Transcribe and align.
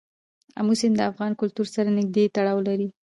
آمو 0.59 0.73
سیند 0.79 0.95
د 0.97 1.01
افغان 1.11 1.31
کلتور 1.41 1.67
سره 1.75 1.89
نږدې 1.97 2.23
تړاو 2.35 2.59
لري. 2.67 2.87